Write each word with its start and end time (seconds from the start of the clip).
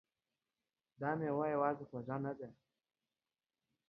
دا 0.99 1.09
میوه 1.19 1.45
نه 1.45 1.45
یوازې 1.53 1.83
خوږه 1.89 2.17
ده 2.39 2.47